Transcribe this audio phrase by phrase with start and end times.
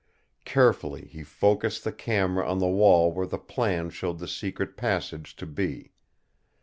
[0.45, 5.35] Carefully he focused the camera on the wall where the plan showed the secret passage
[5.35, 5.91] to be.